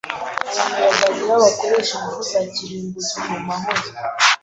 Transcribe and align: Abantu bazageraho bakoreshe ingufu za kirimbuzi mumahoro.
Abantu 0.63 0.83
bazageraho 0.87 1.39
bakoreshe 1.45 1.93
ingufu 1.95 2.19
za 2.29 2.39
kirimbuzi 2.53 3.15
mumahoro. 3.27 3.87